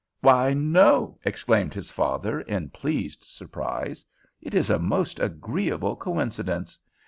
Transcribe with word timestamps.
"Why, 0.21 0.55
no!" 0.55 1.19
exclaimed 1.23 1.75
his 1.75 1.91
father 1.91 2.39
in 2.41 2.69
pleased 2.71 3.23
surprise. 3.23 4.03
"It 4.41 4.55
is 4.55 4.71
a 4.71 4.79
most 4.79 5.19
agreeable 5.19 5.95
coincidence. 5.95 6.79